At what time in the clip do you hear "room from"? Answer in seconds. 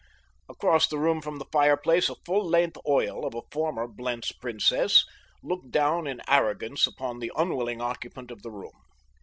0.97-1.37